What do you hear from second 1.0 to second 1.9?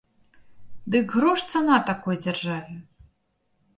грош цана